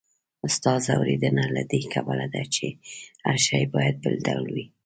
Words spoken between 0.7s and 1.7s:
ځوریدنه له